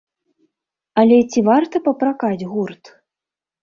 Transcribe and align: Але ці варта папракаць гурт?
Але 1.03 1.19
ці 1.31 1.39
варта 1.51 1.85
папракаць 1.91 2.47
гурт? 2.53 2.83